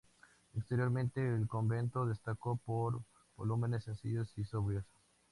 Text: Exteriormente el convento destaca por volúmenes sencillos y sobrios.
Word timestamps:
Exteriormente 0.55 1.21
el 1.21 1.47
convento 1.47 2.07
destaca 2.07 2.55
por 2.65 3.03
volúmenes 3.35 3.83
sencillos 3.83 4.35
y 4.35 4.43
sobrios. 4.43 4.83